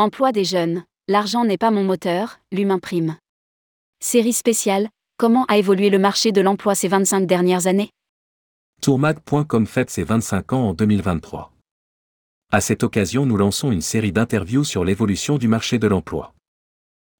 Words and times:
Emploi 0.00 0.32
des 0.32 0.46
jeunes. 0.46 0.84
L'argent 1.08 1.44
n'est 1.44 1.58
pas 1.58 1.70
mon 1.70 1.84
moteur, 1.84 2.40
l'humain 2.52 2.78
prime. 2.78 3.18
Série 4.02 4.32
spéciale. 4.32 4.88
Comment 5.18 5.44
a 5.44 5.58
évolué 5.58 5.90
le 5.90 5.98
marché 5.98 6.32
de 6.32 6.40
l'emploi 6.40 6.74
ces 6.74 6.88
25 6.88 7.26
dernières 7.26 7.66
années? 7.66 7.90
Tourmag.com 8.80 9.66
fête 9.66 9.90
ses 9.90 10.04
25 10.04 10.54
ans 10.54 10.68
en 10.70 10.72
2023. 10.72 11.52
À 12.50 12.62
cette 12.62 12.82
occasion, 12.82 13.26
nous 13.26 13.36
lançons 13.36 13.70
une 13.70 13.82
série 13.82 14.10
d'interviews 14.10 14.64
sur 14.64 14.86
l'évolution 14.86 15.36
du 15.36 15.48
marché 15.48 15.78
de 15.78 15.86
l'emploi. 15.86 16.32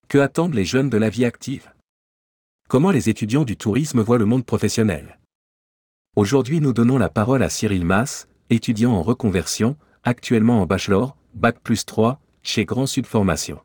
Que 0.09 0.17
attendent 0.17 0.55
les 0.55 0.65
jeunes 0.65 0.89
de 0.89 0.97
la 0.97 1.11
vie 1.11 1.27
active? 1.27 1.71
Comment 2.71 2.93
les 2.93 3.11
étudiants 3.11 3.45
du 3.45 3.59
tourisme 3.59 4.01
voient 4.01 4.17
le 4.17 4.25
monde 4.25 4.47
professionnel? 4.47 5.19
Aujourd'hui, 6.17 6.63
nous 6.63 6.73
donnons 6.73 6.97
la 6.97 7.11
parole 7.11 7.43
à 7.43 7.51
Cyril 7.51 7.85
Mass, 7.85 8.27
étudiant 8.49 8.93
en 8.93 9.03
reconversion, 9.03 9.77
actuellement 10.03 10.63
en 10.63 10.65
bachelor, 10.65 11.15
bac 11.35 11.61
plus 11.61 11.85
3, 11.85 12.19
chez 12.43 12.65
Grand 12.65 12.87
Sud 12.87 13.07
Formation. 13.07 13.61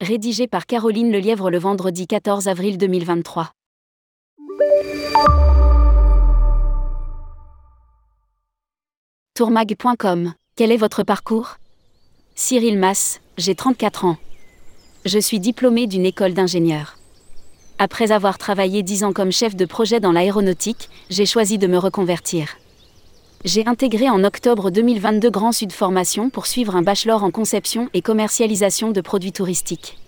Rédigé 0.00 0.46
par 0.46 0.66
Caroline 0.66 1.10
Lelièvre 1.10 1.50
le 1.50 1.58
vendredi 1.58 2.06
14 2.06 2.48
avril 2.48 2.78
2023. 2.78 3.52
Tourmag.com 9.34 10.34
Quel 10.56 10.72
est 10.72 10.76
votre 10.76 11.02
parcours? 11.02 11.56
Cyril 12.34 12.78
Mass, 12.78 13.20
j'ai 13.38 13.54
34 13.54 14.04
ans. 14.04 14.16
Je 15.04 15.18
suis 15.18 15.40
diplômé 15.40 15.86
d'une 15.86 16.04
école 16.04 16.34
d'ingénieur. 16.34 16.98
Après 17.78 18.12
avoir 18.12 18.38
travaillé 18.38 18.82
10 18.82 19.04
ans 19.04 19.12
comme 19.12 19.32
chef 19.32 19.54
de 19.54 19.64
projet 19.64 20.00
dans 20.00 20.12
l'aéronautique, 20.12 20.88
j'ai 21.10 21.26
choisi 21.26 21.58
de 21.58 21.66
me 21.66 21.78
reconvertir. 21.78 22.56
J'ai 23.44 23.66
intégré 23.66 24.10
en 24.10 24.24
octobre 24.24 24.70
2022 24.70 25.30
Grand 25.30 25.52
Sud 25.52 25.70
Formation 25.70 26.30
pour 26.30 26.46
suivre 26.46 26.74
un 26.74 26.82
bachelor 26.82 27.22
en 27.22 27.30
conception 27.30 27.88
et 27.94 28.02
commercialisation 28.02 28.90
de 28.90 29.00
produits 29.00 29.32
touristiques. 29.32 29.98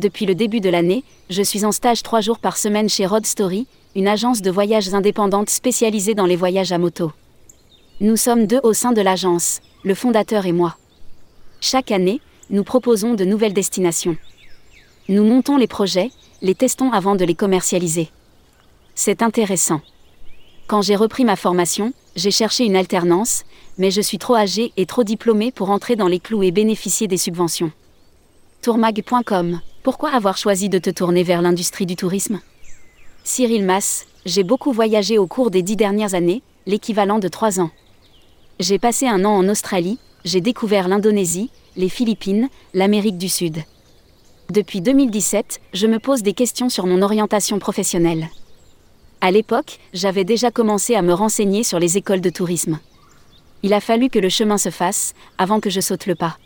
Depuis 0.00 0.26
le 0.26 0.34
début 0.34 0.60
de 0.60 0.68
l'année, 0.68 1.04
je 1.30 1.42
suis 1.42 1.64
en 1.64 1.70
stage 1.70 2.02
3 2.02 2.20
jours 2.22 2.38
par 2.38 2.56
semaine 2.56 2.88
chez 2.88 3.06
Road 3.06 3.24
Story, 3.24 3.66
une 3.94 4.08
agence 4.08 4.42
de 4.42 4.50
voyages 4.50 4.92
indépendante 4.92 5.48
spécialisée 5.48 6.14
dans 6.14 6.26
les 6.26 6.34
voyages 6.36 6.72
à 6.72 6.78
moto. 6.78 7.12
Nous 8.00 8.16
sommes 8.16 8.46
deux 8.46 8.60
au 8.62 8.72
sein 8.72 8.92
de 8.92 9.00
l'agence, 9.00 9.60
le 9.84 9.94
fondateur 9.94 10.44
et 10.46 10.52
moi. 10.52 10.76
Chaque 11.60 11.92
année, 11.92 12.20
nous 12.50 12.64
proposons 12.64 13.14
de 13.14 13.24
nouvelles 13.24 13.54
destinations. 13.54 14.16
Nous 15.08 15.24
montons 15.24 15.56
les 15.56 15.68
projets, 15.68 16.10
les 16.42 16.54
testons 16.54 16.90
avant 16.90 17.16
de 17.16 17.24
les 17.24 17.34
commercialiser. 17.34 18.08
C'est 18.94 19.22
intéressant. 19.22 19.82
Quand 20.66 20.82
j'ai 20.82 20.96
repris 20.96 21.24
ma 21.24 21.36
formation, 21.36 21.92
j'ai 22.16 22.32
cherché 22.32 22.64
une 22.64 22.74
alternance, 22.74 23.44
mais 23.78 23.92
je 23.92 24.00
suis 24.00 24.18
trop 24.18 24.34
âgé 24.34 24.72
et 24.76 24.84
trop 24.84 25.04
diplômé 25.04 25.52
pour 25.52 25.70
entrer 25.70 25.94
dans 25.94 26.08
les 26.08 26.18
clous 26.18 26.42
et 26.42 26.50
bénéficier 26.50 27.06
des 27.06 27.18
subventions. 27.18 27.70
Tourmag.com 28.62 29.60
Pourquoi 29.84 30.10
avoir 30.10 30.36
choisi 30.36 30.68
de 30.68 30.78
te 30.78 30.90
tourner 30.90 31.22
vers 31.22 31.40
l'industrie 31.40 31.86
du 31.86 31.94
tourisme? 31.94 32.40
Cyril 33.22 33.64
Mass, 33.64 34.06
j'ai 34.24 34.42
beaucoup 34.42 34.72
voyagé 34.72 35.18
au 35.18 35.28
cours 35.28 35.52
des 35.52 35.62
dix 35.62 35.76
dernières 35.76 36.14
années, 36.14 36.42
l'équivalent 36.66 37.20
de 37.20 37.28
trois 37.28 37.60
ans. 37.60 37.70
J'ai 38.58 38.80
passé 38.80 39.06
un 39.06 39.24
an 39.24 39.36
en 39.36 39.48
Australie, 39.48 40.00
j'ai 40.24 40.40
découvert 40.40 40.88
l'Indonésie, 40.88 41.50
les 41.76 41.88
Philippines, 41.88 42.48
l'Amérique 42.74 43.18
du 43.18 43.28
Sud. 43.28 43.62
Depuis 44.50 44.80
2017, 44.80 45.60
je 45.74 45.86
me 45.86 46.00
pose 46.00 46.24
des 46.24 46.32
questions 46.32 46.68
sur 46.68 46.86
mon 46.86 47.02
orientation 47.02 47.60
professionnelle. 47.60 48.28
À 49.20 49.30
l'époque, 49.30 49.78
j'avais 49.92 50.24
déjà 50.24 50.50
commencé 50.50 50.94
à 50.94 51.02
me 51.02 51.12
renseigner 51.12 51.62
sur 51.62 51.78
les 51.78 51.96
écoles 51.96 52.20
de 52.20 52.30
tourisme. 52.30 52.78
Il 53.62 53.72
a 53.72 53.80
fallu 53.80 54.10
que 54.10 54.18
le 54.18 54.28
chemin 54.28 54.58
se 54.58 54.70
fasse, 54.70 55.14
avant 55.38 55.60
que 55.60 55.70
je 55.70 55.80
saute 55.80 56.06
le 56.06 56.14
pas. 56.14 56.38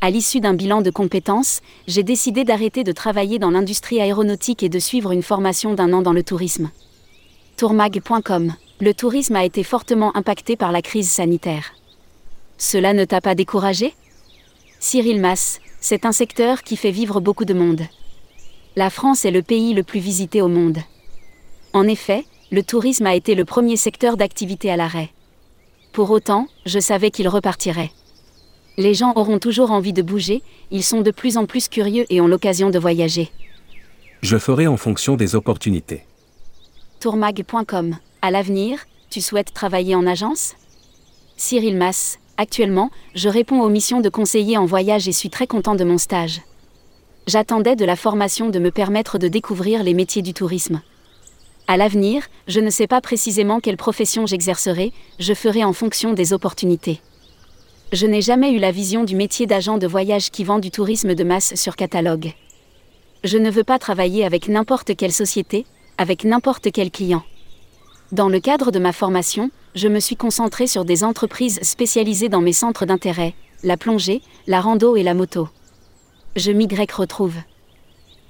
À 0.00 0.10
l'issue 0.10 0.40
d'un 0.40 0.54
bilan 0.54 0.80
de 0.80 0.90
compétences, 0.90 1.60
j'ai 1.86 2.02
décidé 2.02 2.44
d'arrêter 2.44 2.84
de 2.84 2.92
travailler 2.92 3.38
dans 3.38 3.50
l'industrie 3.50 4.00
aéronautique 4.00 4.62
et 4.62 4.70
de 4.70 4.78
suivre 4.78 5.12
une 5.12 5.22
formation 5.22 5.74
d'un 5.74 5.92
an 5.92 6.00
dans 6.00 6.14
le 6.14 6.22
tourisme. 6.22 6.70
Tourmag.com 7.58 8.54
Le 8.80 8.94
tourisme 8.94 9.36
a 9.36 9.44
été 9.44 9.62
fortement 9.62 10.16
impacté 10.16 10.56
par 10.56 10.72
la 10.72 10.80
crise 10.80 11.10
sanitaire. 11.10 11.74
Cela 12.56 12.94
ne 12.94 13.04
t'a 13.04 13.20
pas 13.20 13.34
découragé? 13.34 13.94
Cyril 14.78 15.20
Mass, 15.20 15.60
c'est 15.82 16.06
un 16.06 16.12
secteur 16.12 16.62
qui 16.62 16.76
fait 16.76 16.90
vivre 16.90 17.20
beaucoup 17.20 17.44
de 17.44 17.52
monde. 17.52 17.82
La 18.76 18.88
France 18.88 19.26
est 19.26 19.30
le 19.30 19.42
pays 19.42 19.74
le 19.74 19.82
plus 19.82 20.00
visité 20.00 20.40
au 20.40 20.48
monde. 20.48 20.78
En 21.72 21.86
effet, 21.86 22.24
le 22.50 22.62
tourisme 22.62 23.06
a 23.06 23.14
été 23.14 23.34
le 23.34 23.44
premier 23.44 23.76
secteur 23.76 24.16
d'activité 24.16 24.70
à 24.70 24.76
l'arrêt. 24.76 25.10
Pour 25.92 26.10
autant, 26.10 26.48
je 26.66 26.80
savais 26.80 27.10
qu'il 27.10 27.28
repartirait. 27.28 27.92
Les 28.76 28.94
gens 28.94 29.12
auront 29.14 29.38
toujours 29.38 29.70
envie 29.70 29.92
de 29.92 30.02
bouger, 30.02 30.42
ils 30.70 30.82
sont 30.82 31.00
de 31.00 31.10
plus 31.10 31.36
en 31.36 31.46
plus 31.46 31.68
curieux 31.68 32.06
et 32.10 32.20
ont 32.20 32.26
l'occasion 32.26 32.70
de 32.70 32.78
voyager. 32.78 33.30
Je 34.22 34.36
ferai 34.36 34.66
en 34.66 34.76
fonction 34.76 35.16
des 35.16 35.34
opportunités. 35.34 36.04
Tourmag.com 36.98 37.96
À 38.20 38.30
l'avenir, 38.30 38.80
tu 39.08 39.20
souhaites 39.20 39.54
travailler 39.54 39.94
en 39.94 40.06
agence? 40.06 40.54
Cyril 41.36 41.76
Mass 41.76 42.18
Actuellement, 42.36 42.90
je 43.14 43.28
réponds 43.28 43.60
aux 43.60 43.68
missions 43.68 44.00
de 44.00 44.08
conseiller 44.08 44.56
en 44.56 44.64
voyage 44.64 45.06
et 45.08 45.12
suis 45.12 45.28
très 45.28 45.46
content 45.46 45.74
de 45.74 45.84
mon 45.84 45.98
stage. 45.98 46.40
J'attendais 47.26 47.76
de 47.76 47.84
la 47.84 47.96
formation 47.96 48.48
de 48.48 48.58
me 48.58 48.70
permettre 48.70 49.18
de 49.18 49.28
découvrir 49.28 49.82
les 49.82 49.92
métiers 49.92 50.22
du 50.22 50.32
tourisme. 50.32 50.80
À 51.70 51.76
l'avenir, 51.76 52.24
je 52.48 52.58
ne 52.58 52.68
sais 52.68 52.88
pas 52.88 53.00
précisément 53.00 53.60
quelle 53.60 53.76
profession 53.76 54.26
j'exercerai, 54.26 54.92
je 55.20 55.34
ferai 55.34 55.62
en 55.62 55.72
fonction 55.72 56.14
des 56.14 56.32
opportunités. 56.32 57.00
Je 57.92 58.08
n'ai 58.08 58.22
jamais 58.22 58.50
eu 58.50 58.58
la 58.58 58.72
vision 58.72 59.04
du 59.04 59.14
métier 59.14 59.46
d'agent 59.46 59.78
de 59.78 59.86
voyage 59.86 60.32
qui 60.32 60.42
vend 60.42 60.58
du 60.58 60.72
tourisme 60.72 61.14
de 61.14 61.22
masse 61.22 61.54
sur 61.54 61.76
catalogue. 61.76 62.32
Je 63.22 63.38
ne 63.38 63.48
veux 63.52 63.62
pas 63.62 63.78
travailler 63.78 64.24
avec 64.24 64.48
n'importe 64.48 64.96
quelle 64.96 65.12
société, 65.12 65.64
avec 65.96 66.24
n'importe 66.24 66.72
quel 66.72 66.90
client. 66.90 67.22
Dans 68.10 68.28
le 68.28 68.40
cadre 68.40 68.72
de 68.72 68.80
ma 68.80 68.92
formation, 68.92 69.52
je 69.76 69.86
me 69.86 70.00
suis 70.00 70.16
concentré 70.16 70.66
sur 70.66 70.84
des 70.84 71.04
entreprises 71.04 71.60
spécialisées 71.62 72.28
dans 72.28 72.40
mes 72.40 72.52
centres 72.52 72.84
d'intérêt, 72.84 73.34
la 73.62 73.76
plongée, 73.76 74.22
la 74.48 74.60
rando 74.60 74.96
et 74.96 75.04
la 75.04 75.14
moto. 75.14 75.48
Je 76.34 76.50
m'y 76.50 76.66
retrouve. 76.66 77.36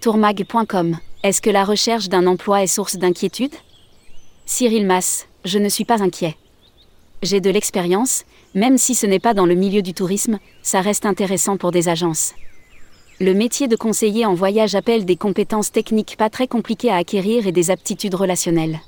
Tourmag.com 0.02 0.98
Est-ce 1.22 1.42
que 1.42 1.50
la 1.50 1.66
recherche 1.66 2.08
d'un 2.08 2.26
emploi 2.26 2.62
est 2.62 2.66
source 2.66 2.96
d'inquiétude? 2.96 3.52
Cyril 4.46 4.86
Mass, 4.86 5.26
je 5.44 5.58
ne 5.58 5.68
suis 5.68 5.84
pas 5.84 6.02
inquiet. 6.02 6.34
J'ai 7.22 7.42
de 7.42 7.50
l'expérience, 7.50 8.24
même 8.54 8.78
si 8.78 8.94
ce 8.94 9.04
n'est 9.04 9.18
pas 9.18 9.34
dans 9.34 9.44
le 9.44 9.54
milieu 9.54 9.82
du 9.82 9.92
tourisme, 9.92 10.38
ça 10.62 10.80
reste 10.80 11.04
intéressant 11.04 11.58
pour 11.58 11.72
des 11.72 11.90
agences. 11.90 12.32
Le 13.20 13.34
métier 13.34 13.68
de 13.68 13.76
conseiller 13.76 14.24
en 14.24 14.32
voyage 14.32 14.74
appelle 14.74 15.04
des 15.04 15.16
compétences 15.16 15.70
techniques 15.70 16.16
pas 16.16 16.30
très 16.30 16.48
compliquées 16.48 16.90
à 16.90 16.96
acquérir 16.96 17.46
et 17.46 17.52
des 17.52 17.70
aptitudes 17.70 18.14
relationnelles. 18.14 18.80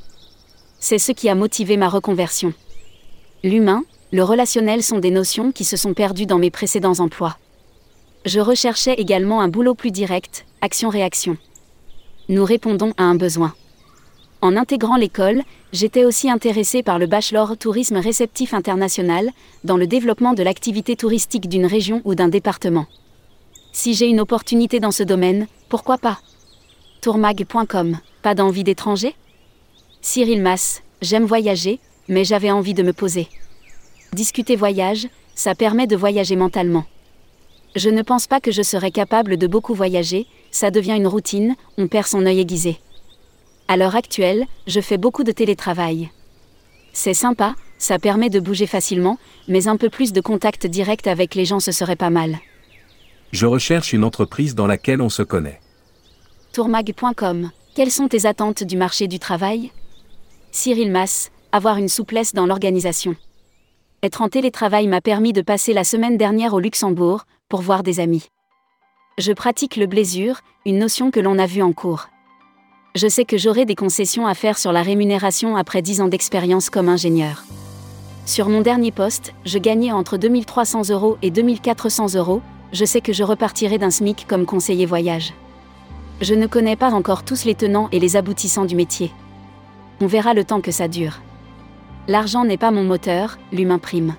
C'est 0.80 0.98
ce 0.98 1.12
qui 1.12 1.28
a 1.28 1.34
motivé 1.34 1.76
ma 1.76 1.90
reconversion. 1.90 2.54
L'humain, 3.44 3.84
le 4.10 4.24
relationnel 4.24 4.82
sont 4.82 5.00
des 5.00 5.10
notions 5.10 5.52
qui 5.52 5.64
se 5.64 5.76
sont 5.76 5.92
perdues 5.92 6.24
dans 6.24 6.38
mes 6.38 6.50
précédents 6.50 6.98
emplois. 6.98 7.36
Je 8.24 8.40
recherchais 8.40 8.94
également 8.94 9.42
un 9.42 9.48
boulot 9.48 9.74
plus 9.74 9.90
direct, 9.90 10.46
action-réaction. 10.62 11.36
Nous 12.32 12.46
répondons 12.46 12.94
à 12.96 13.02
un 13.02 13.14
besoin. 13.14 13.52
En 14.40 14.56
intégrant 14.56 14.96
l'école, 14.96 15.42
j'étais 15.74 16.06
aussi 16.06 16.30
intéressé 16.30 16.82
par 16.82 16.98
le 16.98 17.06
bachelor 17.06 17.58
tourisme 17.58 17.98
réceptif 17.98 18.54
international, 18.54 19.28
dans 19.64 19.76
le 19.76 19.86
développement 19.86 20.32
de 20.32 20.42
l'activité 20.42 20.96
touristique 20.96 21.46
d'une 21.46 21.66
région 21.66 22.00
ou 22.06 22.14
d'un 22.14 22.28
département. 22.28 22.86
Si 23.72 23.92
j'ai 23.92 24.06
une 24.06 24.18
opportunité 24.18 24.80
dans 24.80 24.92
ce 24.92 25.02
domaine, 25.02 25.46
pourquoi 25.68 25.98
pas? 25.98 26.20
Tourmag.com, 27.02 27.98
pas 28.22 28.34
d'envie 28.34 28.64
d'étranger? 28.64 29.14
Cyril 30.00 30.40
Mass, 30.40 30.82
j'aime 31.02 31.26
voyager, 31.26 31.80
mais 32.08 32.24
j'avais 32.24 32.50
envie 32.50 32.72
de 32.72 32.82
me 32.82 32.94
poser. 32.94 33.28
Discuter 34.14 34.56
voyage, 34.56 35.06
ça 35.34 35.54
permet 35.54 35.86
de 35.86 35.96
voyager 35.96 36.36
mentalement. 36.36 36.86
Je 37.74 37.88
ne 37.88 38.02
pense 38.02 38.26
pas 38.26 38.40
que 38.40 38.50
je 38.50 38.62
serais 38.62 38.90
capable 38.90 39.38
de 39.38 39.46
beaucoup 39.46 39.74
voyager, 39.74 40.26
ça 40.50 40.70
devient 40.70 40.96
une 40.96 41.06
routine, 41.06 41.56
on 41.78 41.88
perd 41.88 42.06
son 42.06 42.26
œil 42.26 42.40
aiguisé. 42.40 42.78
À 43.66 43.78
l'heure 43.78 43.96
actuelle, 43.96 44.44
je 44.66 44.80
fais 44.80 44.98
beaucoup 44.98 45.24
de 45.24 45.32
télétravail. 45.32 46.10
C'est 46.92 47.14
sympa, 47.14 47.54
ça 47.78 47.98
permet 47.98 48.28
de 48.28 48.40
bouger 48.40 48.66
facilement, 48.66 49.18
mais 49.48 49.68
un 49.68 49.78
peu 49.78 49.88
plus 49.88 50.12
de 50.12 50.20
contact 50.20 50.66
direct 50.66 51.06
avec 51.06 51.34
les 51.34 51.46
gens 51.46 51.60
ce 51.60 51.72
serait 51.72 51.96
pas 51.96 52.10
mal. 52.10 52.38
Je 53.32 53.46
recherche 53.46 53.94
une 53.94 54.04
entreprise 54.04 54.54
dans 54.54 54.66
laquelle 54.66 55.00
on 55.00 55.08
se 55.08 55.22
connaît. 55.22 55.60
Tourmag.com 56.52 57.50
Quelles 57.74 57.90
sont 57.90 58.08
tes 58.08 58.26
attentes 58.26 58.62
du 58.62 58.76
marché 58.76 59.08
du 59.08 59.18
travail? 59.18 59.70
Cyril 60.50 60.90
Mass, 60.90 61.30
avoir 61.50 61.78
une 61.78 61.88
souplesse 61.88 62.34
dans 62.34 62.44
l'organisation. 62.44 63.16
Être 64.02 64.20
en 64.20 64.28
télétravail 64.28 64.86
m'a 64.86 65.00
permis 65.00 65.32
de 65.32 65.40
passer 65.40 65.72
la 65.72 65.84
semaine 65.84 66.18
dernière 66.18 66.52
au 66.52 66.60
Luxembourg, 66.60 67.24
pour 67.52 67.60
voir 67.60 67.82
des 67.82 68.00
amis. 68.00 68.30
Je 69.18 69.30
pratique 69.30 69.76
le 69.76 69.84
blésure, 69.84 70.40
une 70.64 70.78
notion 70.78 71.10
que 71.10 71.20
l'on 71.20 71.38
a 71.38 71.44
vue 71.44 71.60
en 71.60 71.74
cours. 71.74 72.08
Je 72.94 73.08
sais 73.08 73.26
que 73.26 73.36
j'aurai 73.36 73.66
des 73.66 73.74
concessions 73.74 74.26
à 74.26 74.32
faire 74.32 74.56
sur 74.56 74.72
la 74.72 74.80
rémunération 74.80 75.54
après 75.54 75.82
10 75.82 76.00
ans 76.00 76.08
d'expérience 76.08 76.70
comme 76.70 76.88
ingénieur. 76.88 77.44
Sur 78.24 78.48
mon 78.48 78.62
dernier 78.62 78.90
poste, 78.90 79.34
je 79.44 79.58
gagnais 79.58 79.92
entre 79.92 80.16
2300 80.16 80.88
euros 80.88 81.18
et 81.20 81.30
2400 81.30 82.14
euros, 82.14 82.40
je 82.72 82.86
sais 82.86 83.02
que 83.02 83.12
je 83.12 83.22
repartirai 83.22 83.76
d'un 83.76 83.90
SMIC 83.90 84.26
comme 84.26 84.46
conseiller 84.46 84.86
voyage. 84.86 85.34
Je 86.22 86.34
ne 86.34 86.46
connais 86.46 86.76
pas 86.76 86.94
encore 86.94 87.22
tous 87.22 87.44
les 87.44 87.54
tenants 87.54 87.90
et 87.92 87.98
les 87.98 88.16
aboutissants 88.16 88.64
du 88.64 88.76
métier. 88.76 89.12
On 90.00 90.06
verra 90.06 90.32
le 90.32 90.44
temps 90.44 90.62
que 90.62 90.72
ça 90.72 90.88
dure. 90.88 91.20
L'argent 92.08 92.46
n'est 92.46 92.56
pas 92.56 92.70
mon 92.70 92.84
moteur, 92.84 93.36
l'humain 93.52 93.78
prime. 93.78 94.14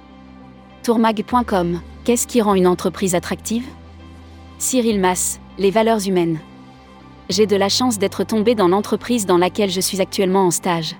Tourmag.com, 0.83 1.80
qu'est-ce 2.03 2.27
qui 2.27 2.41
rend 2.41 2.55
une 2.55 2.67
entreprise 2.67 3.15
attractive? 3.15 3.65
Cyril 4.57 5.00
Mass, 5.00 5.39
les 5.57 5.71
valeurs 5.71 6.05
humaines. 6.07 6.39
J'ai 7.29 7.47
de 7.47 7.55
la 7.55 7.69
chance 7.69 7.97
d'être 7.97 8.23
tombé 8.23 8.55
dans 8.55 8.67
l'entreprise 8.67 9.25
dans 9.25 9.38
laquelle 9.38 9.69
je 9.69 9.79
suis 9.79 10.01
actuellement 10.01 10.45
en 10.45 10.51
stage. 10.51 10.95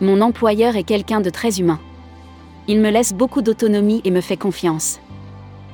Mon 0.00 0.20
employeur 0.20 0.76
est 0.76 0.84
quelqu'un 0.84 1.20
de 1.20 1.30
très 1.30 1.58
humain. 1.58 1.80
Il 2.68 2.80
me 2.80 2.90
laisse 2.90 3.12
beaucoup 3.12 3.42
d'autonomie 3.42 4.00
et 4.04 4.12
me 4.12 4.20
fait 4.20 4.36
confiance. 4.36 5.00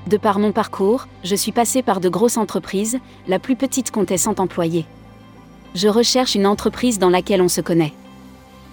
De 0.07 0.17
par 0.17 0.39
mon 0.39 0.53
parcours, 0.53 1.07
je 1.23 1.37
suis 1.37 1.53
passé 1.53 1.83
par 1.83 2.01
de 2.01 2.09
grosses 2.09 2.39
entreprises, 2.39 2.99
la 3.27 3.39
plus 3.39 3.57
petite 3.57 3.91
comptait 3.91 4.17
100 4.17 4.41
employés. 4.41 4.87
Je 5.75 5.89
recherche 5.89 6.35
une 6.35 6.47
entreprise 6.47 6.99
dans 6.99 7.11
laquelle 7.11 7.43
on 7.43 7.49
se 7.49 7.61
connaît. 7.61 7.93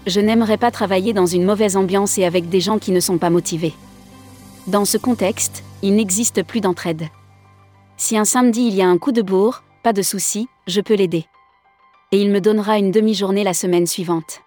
Je 0.08 0.22
n'aimerais 0.22 0.58
pas 0.58 0.72
travailler 0.72 1.12
dans 1.12 1.26
une 1.26 1.44
mauvaise 1.44 1.76
ambiance 1.76 2.18
et 2.18 2.24
avec 2.24 2.48
des 2.48 2.62
gens 2.62 2.80
qui 2.80 2.92
ne 2.92 3.02
sont 3.02 3.18
pas 3.18 3.30
motivés. 3.30 3.74
Dans 4.68 4.86
ce 4.86 4.98
contexte, 4.98 5.65
il 5.82 5.96
n'existe 5.96 6.44
plus 6.44 6.62
d'entraide. 6.62 7.08
Si 7.98 8.18
un 8.18 8.26
samedi 8.26 8.68
il 8.68 8.76
y 8.76 8.82
a 8.82 8.88
un 8.88 8.98
coup 8.98 9.12
de 9.12 9.22
bourre, 9.22 9.64
pas 9.84 9.94
de 9.94 10.02
souci, 10.02 10.48
je 10.68 10.82
peux 10.82 10.96
l'aider. 10.96 11.26
Et 12.12 12.22
il 12.22 12.30
me 12.30 12.42
donnera 12.42 12.78
une 12.78 12.92
demi-journée 12.92 13.44
la 13.44 13.54
semaine 13.54 13.88
suivante. 13.88 14.42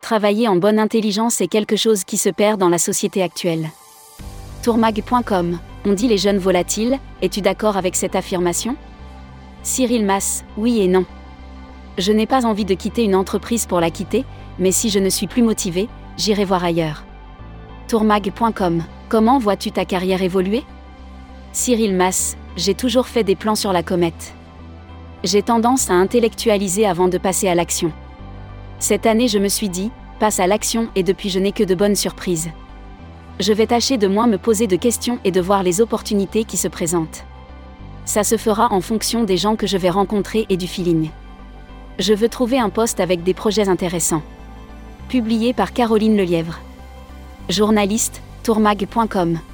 Travailler 0.00 0.48
en 0.48 0.56
bonne 0.56 0.78
intelligence 0.78 1.40
est 1.40 1.48
quelque 1.48 1.76
chose 1.76 2.04
qui 2.04 2.16
se 2.16 2.28
perd 2.28 2.58
dans 2.58 2.68
la 2.68 2.78
société 2.78 3.22
actuelle. 3.22 3.70
Tourmag.com, 4.62 5.58
on 5.84 5.92
dit 5.92 6.08
les 6.08 6.18
jeunes 6.18 6.38
volatiles, 6.38 6.98
es-tu 7.22 7.40
d'accord 7.40 7.76
avec 7.76 7.96
cette 7.96 8.16
affirmation? 8.16 8.76
Cyril 9.62 10.04
Mass, 10.04 10.44
oui 10.56 10.80
et 10.80 10.88
non. 10.88 11.04
Je 11.98 12.12
n'ai 12.12 12.26
pas 12.26 12.46
envie 12.46 12.64
de 12.64 12.74
quitter 12.74 13.04
une 13.04 13.14
entreprise 13.14 13.66
pour 13.66 13.80
la 13.80 13.90
quitter, 13.90 14.24
mais 14.58 14.72
si 14.72 14.90
je 14.90 14.98
ne 14.98 15.10
suis 15.10 15.26
plus 15.26 15.42
motivé, 15.42 15.88
j'irai 16.16 16.44
voir 16.44 16.64
ailleurs. 16.64 17.04
Tourmag.com, 17.88 18.82
comment 19.08 19.38
vois-tu 19.38 19.70
ta 19.70 19.84
carrière 19.84 20.22
évoluer? 20.22 20.64
Cyril 21.52 21.94
Mass, 21.94 22.36
j'ai 22.56 22.74
toujours 22.74 23.06
fait 23.06 23.24
des 23.24 23.36
plans 23.36 23.54
sur 23.54 23.72
la 23.72 23.82
comète. 23.82 24.34
J'ai 25.24 25.42
tendance 25.42 25.90
à 25.90 25.94
intellectualiser 25.94 26.86
avant 26.86 27.08
de 27.08 27.18
passer 27.18 27.48
à 27.48 27.54
l'action. 27.54 27.92
Cette 28.78 29.06
année, 29.06 29.28
je 29.28 29.38
me 29.38 29.48
suis 29.48 29.68
dit, 29.68 29.90
passe 30.18 30.40
à 30.40 30.46
l'action 30.46 30.88
et 30.94 31.02
depuis, 31.02 31.28
je 31.28 31.38
n'ai 31.38 31.52
que 31.52 31.64
de 31.64 31.74
bonnes 31.74 31.96
surprises. 31.96 32.50
Je 33.40 33.52
vais 33.52 33.66
tâcher 33.66 33.98
de 33.98 34.08
moins 34.08 34.26
me 34.26 34.38
poser 34.38 34.66
de 34.66 34.76
questions 34.76 35.18
et 35.24 35.30
de 35.30 35.40
voir 35.40 35.62
les 35.62 35.80
opportunités 35.80 36.44
qui 36.44 36.56
se 36.56 36.68
présentent. 36.68 37.24
Ça 38.04 38.24
se 38.24 38.36
fera 38.36 38.72
en 38.72 38.80
fonction 38.80 39.24
des 39.24 39.36
gens 39.36 39.56
que 39.56 39.66
je 39.66 39.76
vais 39.76 39.90
rencontrer 39.90 40.46
et 40.48 40.56
du 40.56 40.66
feeling. 40.66 41.10
Je 41.98 42.14
veux 42.14 42.28
trouver 42.28 42.58
un 42.58 42.70
poste 42.70 43.00
avec 43.00 43.22
des 43.22 43.34
projets 43.34 43.68
intéressants. 43.68 44.22
Publié 45.08 45.52
par 45.52 45.72
Caroline 45.72 46.16
Lelièvre. 46.16 46.58
Journaliste, 47.48 48.20
tourmag.com. 48.42 49.51